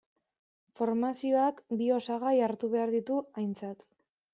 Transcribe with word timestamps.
Formazioak 0.79 1.61
bi 1.83 1.93
osagai 2.01 2.35
hartu 2.49 2.75
behar 2.77 2.99
ditu 3.01 3.23
aintzat. 3.45 3.91